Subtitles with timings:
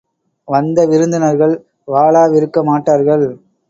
[0.47, 1.55] வந்த விருந்தினர்கள்
[1.87, 3.25] வாளாவிருக்க மாட்டார்கள்.